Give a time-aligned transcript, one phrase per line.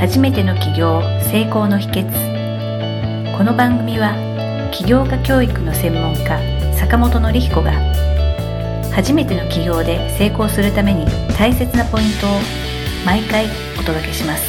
[0.00, 3.36] 初めての起業成功の秘訣。
[3.36, 4.16] この番組は
[4.72, 6.40] 起業家教育の専門家
[6.74, 7.72] 坂本典彦が
[8.94, 11.04] 初めての起業で成功するために
[11.36, 12.30] 大切なポイントを
[13.04, 13.44] 毎回
[13.78, 14.42] お届けします。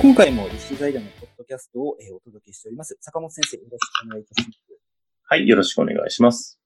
[0.00, 2.96] 今回も立志財団のポッドキャストをお届けしております。
[3.02, 4.60] 坂本先生よろしくお願いいたします。
[5.24, 6.58] はいよろしくお願いします。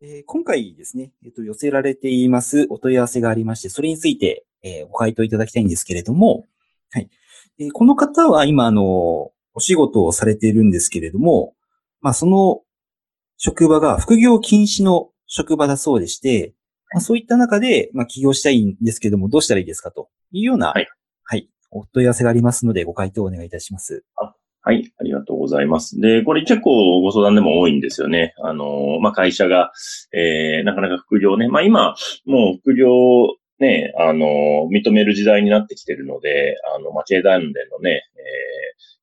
[0.00, 6.46] えー、今回ですね、えっ、ー、と、寄せられていますお問い合わせがありまして、それについて、えー、ご回答いただきたいんですけれども、
[6.94, 7.10] はい。
[7.58, 11.54] えー、この方は今、あの、お仕事をされているんですけれども、
[12.00, 12.60] まあ、その
[13.36, 16.54] 職場が副業禁止の職場だそうでして、
[16.92, 20.86] まあ、そういった中で、まあ、起業したいんですけれども、どうしたらいいですかというような、はい。
[21.24, 21.48] はい。
[21.72, 24.04] お問い合わせがありますので、ご回答をお願いいたします。
[24.16, 24.34] あ
[24.66, 26.00] はい、ありがとうございます。
[26.00, 28.34] で、これ結構ご相談でも多いんですよね。
[28.42, 29.72] あの、まあ、会社が、
[30.12, 31.48] えー、なかなか副業ね。
[31.48, 32.88] まあ、今、もう副業
[33.60, 38.20] ね、あの、認める時代になってきてるので、あの、まあ、経団連のね、え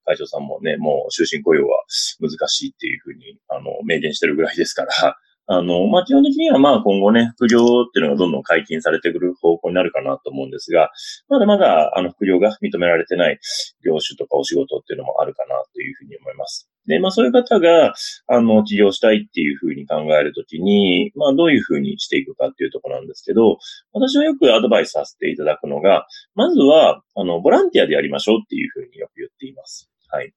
[0.04, 1.84] ー、会長さんもね、もう終身雇用は
[2.20, 10.92] 難しいっていうふうに、あの、明言してるぐらいですから、あの、まあ、基本的にはま今後ね、副業っていうのがどんどん解禁されてくる方向になるかなと思うんですが、
[11.28, 13.40] まだまだあの副業が認められてない
[13.84, 16.70] 業種とかお仕事っていうのもあるかなというふうに思います。
[16.88, 17.94] で、まあそういう方が、
[18.28, 23.58] あの、起業したいっていうふうに考えるときに、まあどういうふうにしていくかっていうところなんですけど、
[23.94, 29.90] 私はよくアドバイスさせていただくのが、まずは、あの、ボランティアでやりましょうっていうふうによく言っています。
[30.10, 30.34] はい。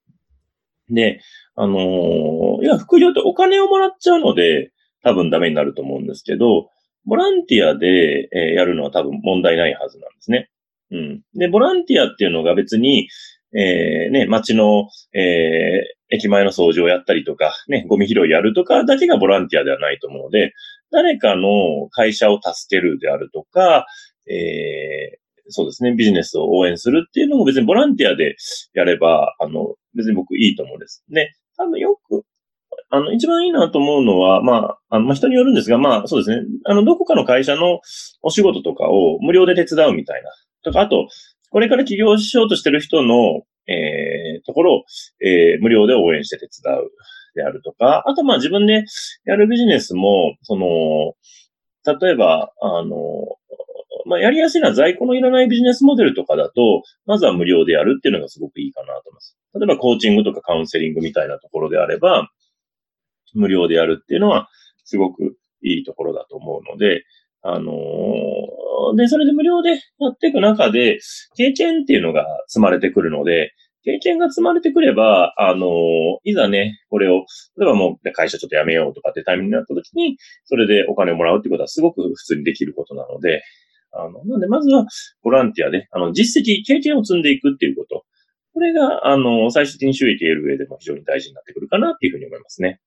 [0.89, 1.19] で、
[1.55, 4.71] あのー、いや、副業ってお金をもらっちゃうので、
[5.05, 6.69] 多分ダメになると思うんですけど、
[7.05, 10.49] ボランティアで、え、やるのは多分問題ないはずなんですね。
[10.91, 11.21] うん。
[11.35, 13.07] で、ボランティアっていうのが別に、
[13.53, 20.53] えー、ね、街の、えー、駅前の掃除をやったりとか、ね、ゴミ拾いやるとかだけがボランティアではないと思うので、
[20.91, 23.85] 誰かの会社を助けるであるとか、
[24.27, 28.35] えー、そうですね、ビジネスを応援するっていうのも別にボランティアで
[28.73, 31.03] やれば、あの、別に僕いいと思うんです。
[31.09, 32.23] ね、多分よく
[32.89, 36.45] あの、一番いいなと思うのは、まあ、あの、まあ、人によるんですが、まあ、そうですね。
[36.65, 37.79] あの、どこかの会社の
[38.21, 40.29] お仕事とかを無料で手伝うみたいな。
[40.63, 41.07] とか、あと、
[41.49, 44.83] これから起業しようとしてる人の、えー、ところを、
[45.21, 46.91] えー、無料で応援して手伝う
[47.35, 48.85] であるとか、あと、まあ、自分で
[49.25, 51.15] やるビジネスも、その、
[51.99, 52.95] 例えば、あの、
[54.05, 59.37] まあ、やりやすいのは在庫のいらないビジネスモデルとかだと、まずは無料でやるっていうのがすごくいいかなと思います。
[59.55, 62.29] 例えばコーチングとかカウンセリングみたいなところであれば、
[63.33, 64.49] 無料でやるっていうのは、
[64.83, 67.03] すごくいいところだと思うので、
[67.41, 70.99] あのー、で、それで無料でやっていく中で、
[71.35, 73.53] 経験っていうのが積まれてくるので、
[73.83, 75.69] 経験が積まれてくれば、あのー、
[76.23, 77.25] いざね、これを、
[77.57, 83.43] 例えばもう会社ちょっと辞めようとかってタイミングになった時に、それでお金をもらうってことはすごく普通にできることなので、
[83.91, 84.85] あの、なんでまずは
[85.23, 88.05] ボランティアで、あの、実績、経験を積んでいくっていうこと。
[88.53, 92.79] これが、あの、最終的に収益を得る上でも非常に大事になってくるかなっていうふうに思いますね。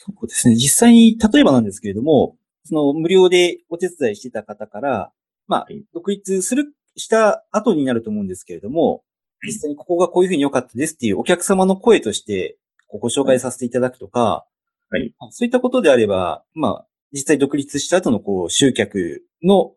[0.00, 0.54] そうですね。
[0.54, 5.12] 実際に、例えばなんですけれども、その無料でお手伝いしてた方から、
[5.48, 9.02] まあ、独立する、した後になると思うんですけれども、
[9.44, 14.46] 実際にここがこういうふうに良かったですっていうお客様の声としてご紹介させていただくとか、
[14.90, 15.12] はい。
[15.30, 19.72] そういったことであれば、まあ、実際独立した後のこう集客の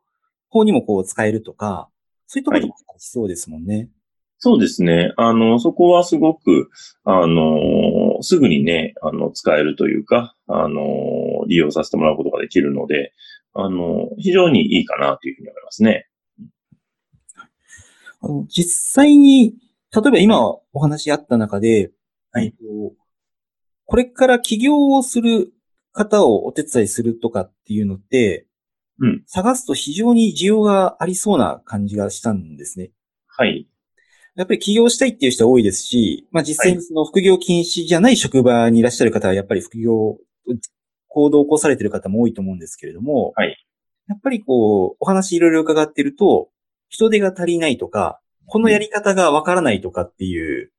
[0.49, 1.89] 方にもこう使えるとか、
[2.27, 3.89] そういったこともありそうですもんね。
[4.43, 5.13] そうですね。
[5.17, 6.71] あの、そこはすごく、
[7.03, 10.81] あの、すぐにね、あの、使えるというか、あの、
[11.47, 13.13] 利用させてもらうことができるので、
[13.53, 16.07] あの、非常にいいかなというふうに思いますね。
[18.23, 19.53] あの実際に、
[19.93, 20.39] 例えば今
[20.73, 21.91] お話あった中で、
[22.31, 22.55] はい、
[23.85, 25.53] これから起業をする
[25.91, 28.47] 方をお手伝いするとかっていうのって、
[28.99, 32.91] うん、探すと非常に需要がありそうな感じがしたんですね。
[33.27, 33.67] はい。
[34.35, 40.17] やっぱり起業したいっていう人は多いですし、まあ実際にその副業禁止じゃない職場にいらっしゃる方はやっぱり副業、
[41.09, 43.57] 行動を起こされている方も多いと思うんですけれども、はい。
[44.07, 46.49] やっぱりこう、お話いろいろ伺ってると、
[46.89, 50.71] 人手が足りないとか、このやり方がわからないとかっていう、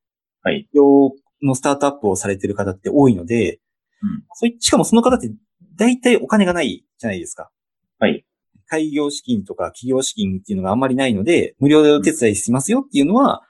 [0.43, 0.69] はい。
[0.73, 1.13] 用
[1.43, 3.61] のスタートアップをされている方って多いので、
[4.03, 4.25] うん。
[4.35, 5.31] そしかもその方って
[5.77, 7.51] 大体お金がないじゃないですか。
[7.99, 8.25] はい。
[8.67, 13.43] 開業資金とか企業資金っていうのがあんまりないので、無料でお手伝いしますよっていうのは、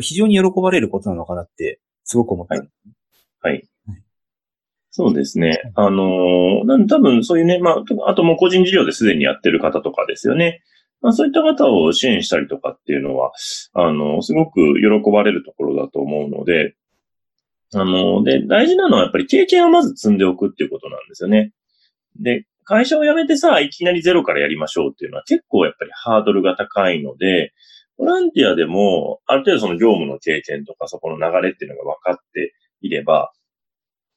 [0.00, 2.68] 非常に喜ばれることなのかなって、すごく思った、はい。
[3.40, 3.68] はい。
[4.90, 5.72] そうですね。
[5.74, 10.62] あのー、多分そういうね、まあ、あともう個人事業ですでにやってる方とかですよね。
[11.00, 13.32] まあ、そういった方を支援したりとかっていうのは、
[13.74, 16.74] あの、すごく喜ばれるところだと思うので、
[17.74, 21.52] あの、で、大事なのはやっぱり経験をまず積んでおくっていうことなんですよね。
[22.18, 27.52] で、会社を辞めてさ、いきなりゼロからやりましょうっていうのは結構やっぱりハードルが高いので、
[27.98, 33.32] ボランティアでも、ある程度その業務の経験とか、そこの流れっていうのが分かっていれば、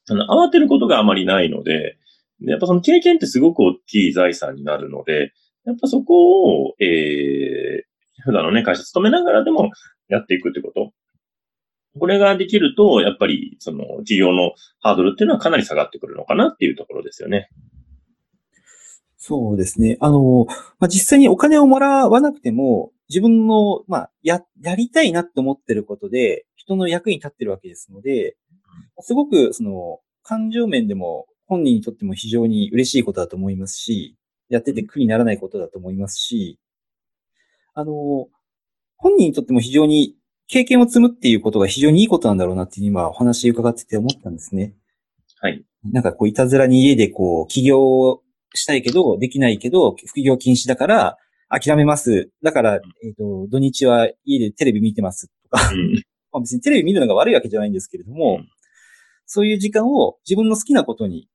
[0.09, 1.97] あの、慌てることがあまりないので、
[2.39, 5.33] でやっぱその経験ってすごく大きい財産になるので、
[5.65, 9.69] やっぱそこを、えー、普段のね、会社勤めながらでも
[10.09, 10.91] やっていくってこと。
[11.99, 17.49] これができると、やっぱり、その、企業のハードルっていうのはかなり下がってくるのかなっていうところですよね。
[19.17, 19.97] そうですね。
[19.99, 20.45] あの、
[20.79, 28.37] まあ、実際にお金をもらわなくても、自分の、まあ、や、やりたいなって思ってることで、人の役に立ってるわけですので、
[29.01, 34.15] すごく、その、感情面でも、本人にとっても非常に嬉しいことだと思いますし、
[34.47, 36.57] やってて苦にならないことだと思いますし、
[37.73, 38.29] あの、
[38.95, 40.15] 本人にとっても非常に
[40.47, 44.73] 経験を積むっていうことが非常にいいことなんだろうなっていう今お話伺ってて思ったんですね。
[45.41, 45.63] はい。
[45.91, 48.21] なんかこう、いたずらに家でこう、起業
[48.53, 51.17] したいけど、できないけど、副業禁止だから、
[51.51, 52.31] 諦めます。
[52.41, 55.93] だから、えっ、ー、と、土日は家でテレビ見てますとか、うん、
[56.31, 58.49] まあ別にテレビ見るのが悪いわけじゃないんですけれども、うん、
[59.25, 61.27] そういう時間を自分の好きなことに、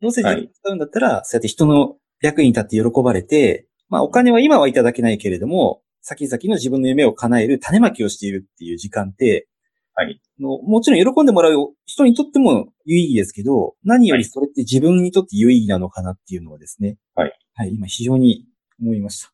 [0.00, 9.48] どうせ自分使うんだったら、はい、そうやって人の役に立って喜ばれて、まあお金は今はいただけないけれども、先々の自分の夢を叶える種まきをしているっていう時間って、
[9.94, 10.20] はい。
[10.38, 16.98] のもちろん喜んでもらう人にとっても有意義ですけど、何よりそれって自分にとって有意義なのかなっていうのはですね。
[17.16, 17.32] はい。
[17.54, 18.46] はい、今非常に
[18.80, 19.32] 思いました。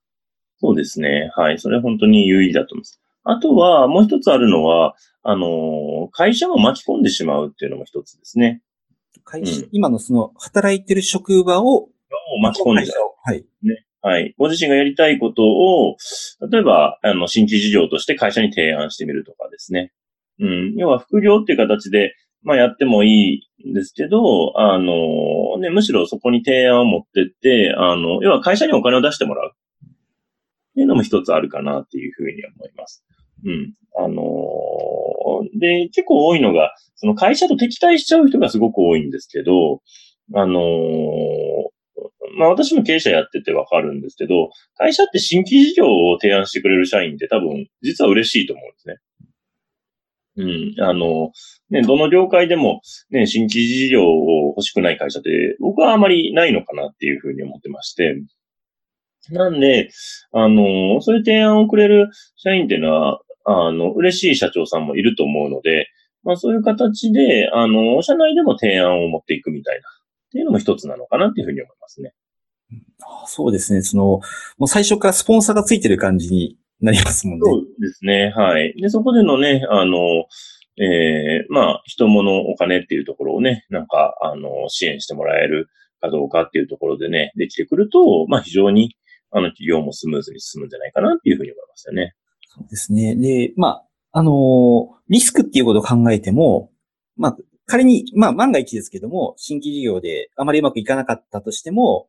[0.65, 1.31] そうですね。
[1.37, 1.59] はい。
[1.59, 2.99] それは本当に有意義だと思います。
[3.25, 8.63] あとは、もう一つあるのは、あの、会社を巻き込んでしまうっていうのも一つですね。
[9.25, 11.91] 会社、うん、今のその、働いてる職場を
[12.43, 13.11] 巻き込んでしまう。
[13.25, 13.45] はい。
[13.63, 13.85] ね。
[14.01, 14.35] はい。
[14.39, 15.97] ご自身がやりたいことを、
[16.51, 19.93] 例えば、あの、新規事業として会社に提案してみるとかですね。
[20.41, 20.75] うん。
[20.77, 29.53] 要は副業っていう形で、まあやってもいいんですけど、あの、ね、むしろそこに提案を持ってって、あの、要は会社にお金を出してもらう。
[30.75, 33.05] っていうのも一つあるかなっていうふうに思います。
[33.45, 33.75] うん。
[33.97, 39.83] あのー、で、結構多いのが、その会社と敵対しちゃう人がすごく多いんですけど、
[40.35, 40.63] あのー、
[42.37, 48.97] まあ私も経営者やっててわかるんですけど、会社って新規事業を提案してくれる社員って多分、実は嬉しいと思うんですね。
[50.37, 50.75] うん。
[50.83, 51.31] あの、
[51.71, 52.81] ね、どの業界でも、
[53.11, 58.17] ね、新規事業を欲しくない会社って、僕はあまりないのかなっていうふうに思ってまして。
[59.31, 59.91] なんで、
[60.33, 65.89] あの、そういう提案をくれる社員っていうのは、あの、嬉しい社長さんもいると思うので、
[66.23, 69.93] まあそういう形で、あの、社内でも提案を持っていくみたいな、っ
[70.33, 72.13] ていうのも一つなのかなっていうふうに思いますね。
[73.27, 73.83] そうですね。
[73.83, 74.21] その、も
[74.61, 77.43] う最初からスポンサーがついてる感じになりますもんね。
[77.45, 78.33] そうですね。
[78.35, 78.75] はい。
[78.81, 79.99] で、そこでのね、あの、
[80.77, 85.69] ええー、まあ、人物お金っていうところをね、なんか、あの、支援してもらえる
[86.01, 88.97] かどうかっていうところでね、できてくると、まあ、非常に、
[89.35, 92.15] あの、企業もスムーズに進むんじゃないかなっていうふうに思いますよね。
[92.49, 93.17] そうですね。
[93.17, 93.83] で、ま
[94.13, 96.71] あ、あのリスクっていうことを考えても、
[97.17, 97.37] まあ、
[97.67, 102.09] 仮に、まあ、万が一ですけども、新規事業であまりうまくいかなかったとしても、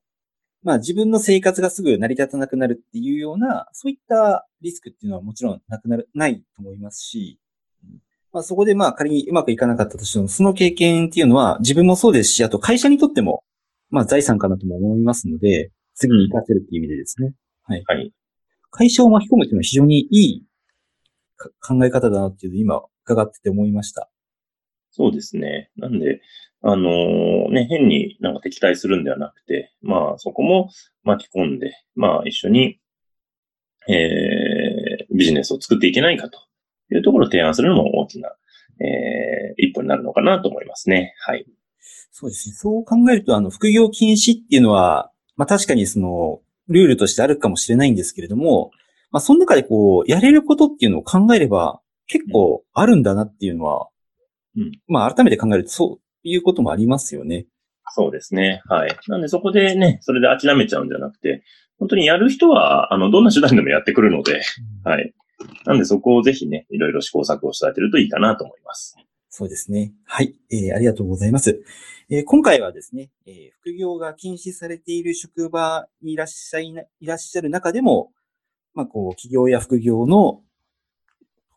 [0.66, 7.40] まあ自分の生活がすぐ成り立たなくなるっていうような、そういったリスクっていうのはもちろんなくなる、ないと思いますし、
[8.34, 13.44] まあそこでまあ仮にうまくいかなかったとしても、その経験っていうのは自分もそうですし、あと会社にとっても、
[13.92, 17.34] まあ財産かなとも思いますので、次に活かせるっていう意味でですね。
[17.64, 17.84] はい。
[17.88, 18.14] はい。
[18.70, 20.44] 会社を巻き込むっていうのは非常にいい
[21.62, 24.10] 考え方だなっていうのを今伺ってて思いました。
[24.92, 25.72] そうですね。
[25.78, 26.22] なんで、
[26.62, 30.70] あのー、ね、変になんか敵対するんではなくて、まあそこも
[31.04, 32.80] 巻き込んで、まあ一緒に、
[33.88, 36.40] えー、ビジネスを作っていけないかと
[36.92, 38.30] いうところを提案するのも大きな、
[38.80, 41.14] えー、一歩になるのかなと思いますね。
[41.20, 41.46] はい。
[42.12, 42.56] そうですね。
[42.56, 48.72] そう考えると、あの、副業禁止っていうのは、まあ確かにその、ルールとしてあるかもしれないんですけれども、
[49.12, 53.88] まあその中でこう、やれることっていうのを考えれば、結構あるんだなっていうのは、
[54.56, 54.72] うん。
[54.88, 57.46] まあ改めて考えると、そういうこともありますよね。
[57.94, 58.62] そうですね。
[58.66, 58.96] はい。
[59.08, 61.44] なんでそこでね、それで諦めちゃうんじゃなくて、
[61.78, 64.42] 本当にやる人は、あの、どんな手段でもやってくるので、
[64.86, 65.14] うん、はい。
[65.66, 68.96] なんでそこをぜひね、いろいろ試行錯誤してあげるといいかなと思います。
[69.38, 69.92] そうですね。
[70.06, 70.34] はい。
[70.50, 71.62] えー、ありがとうございます。
[72.10, 78.14] えー、今回はですね、えー、副業が禁止されている職場にいらっしゃいいらっしゃる中でも、
[78.74, 80.42] まあ、こう、企業や副業の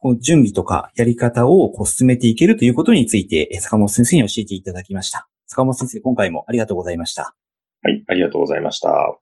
[0.00, 5.28] この準備とかやり方をこう進めていけるということについて、坂本先生に教えていただきました。
[5.46, 7.36] 坂本先生、今回もありがとうございました。
[7.82, 9.16] はい、ありがとうございました。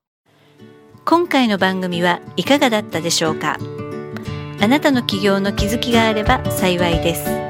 [1.05, 3.59] 今回の番組はいかがだったでしょうか？
[4.59, 7.46] あなたの起業の気づきがあれば幸いです。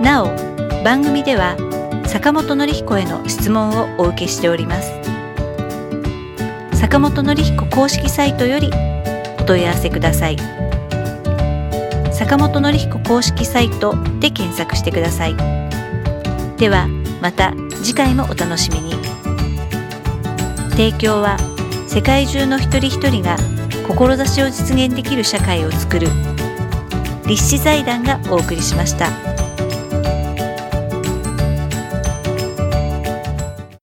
[0.00, 0.28] なお、
[0.82, 1.56] 番組では
[2.06, 4.92] 坂本典彦への質問をお受けしております。
[6.72, 8.70] 坂本典彦公式サイトより
[9.38, 10.38] お問い合わせください。
[12.12, 15.36] 坂本典彦公式サイトで検索してください。
[16.56, 16.88] では
[17.20, 17.52] また
[17.82, 18.94] 次回もお楽しみに。
[20.70, 21.36] 提供は
[21.86, 23.36] 世界中の一人一人が
[23.86, 26.08] 志を実現できる社会をつくる
[27.26, 29.29] 立志財団がお送りしました。